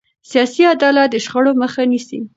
سیاسي 0.29 0.63
عدالت 0.73 1.07
د 1.11 1.15
شخړو 1.25 1.51
مخه 1.61 1.83
نیسي 1.91 2.19